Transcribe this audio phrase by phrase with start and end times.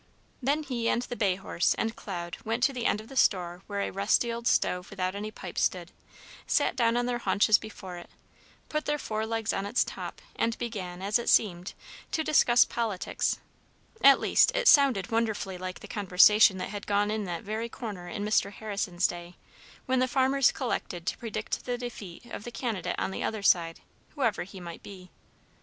[0.41, 3.61] Then he and the bay horse and Cloud went to the end of the store
[3.67, 5.91] where a rusty old stove without any pipe stood,
[6.47, 8.09] sat down on their haunches before it,
[8.67, 11.75] put their forelegs on its top, and began, as it seemed,
[12.13, 13.37] to discuss politics;
[14.03, 17.69] at least, it sounded wonderfully like the conversation that had gone on in that very
[17.69, 18.51] corner in Mr.
[18.51, 19.35] Harrison's day,
[19.85, 23.81] when the farmers collected to predict the defeat of the candidate on the other side,
[24.15, 25.11] whoever he might be.